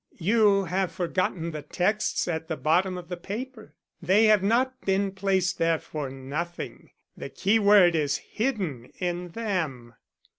[0.17, 3.75] You have forgotten the texts at the bottom of the paper.
[4.01, 6.89] They have not been placed there for nothing.
[7.15, 9.93] The keyword is hidden in them."